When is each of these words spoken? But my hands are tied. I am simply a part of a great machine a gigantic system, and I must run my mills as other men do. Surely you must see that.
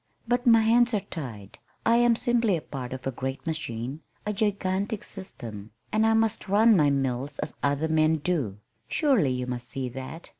But 0.27 0.47
my 0.47 0.61
hands 0.63 0.95
are 0.95 1.03
tied. 1.11 1.59
I 1.85 1.97
am 1.97 2.15
simply 2.15 2.57
a 2.57 2.61
part 2.61 2.91
of 2.91 3.05
a 3.05 3.11
great 3.11 3.45
machine 3.45 4.01
a 4.25 4.33
gigantic 4.33 5.03
system, 5.03 5.69
and 5.91 6.07
I 6.07 6.15
must 6.15 6.47
run 6.47 6.75
my 6.75 6.89
mills 6.89 7.37
as 7.37 7.53
other 7.61 7.87
men 7.87 8.15
do. 8.17 8.57
Surely 8.87 9.29
you 9.29 9.45
must 9.45 9.69
see 9.69 9.89
that. 9.89 10.27